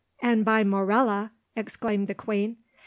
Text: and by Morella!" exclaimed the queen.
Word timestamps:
and 0.19 0.43
by 0.43 0.63
Morella!" 0.63 1.31
exclaimed 1.55 2.07
the 2.07 2.15
queen. 2.15 2.57